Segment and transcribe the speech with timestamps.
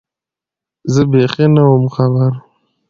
[0.93, 2.31] زه بېخي نه وم خبر